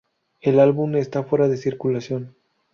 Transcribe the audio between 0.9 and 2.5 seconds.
está fuera de circulación.